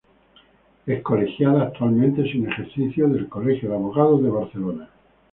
Es 0.87 1.03
colegiada, 1.03 1.61
actualmente 1.61 2.23
sin 2.23 2.47
ejercicio, 2.49 3.07
del 3.07 3.29
Colegio 3.29 3.69
de 3.69 3.75
Abogados 3.75 4.23
de 4.23 4.31
Barcelona. 4.31 4.89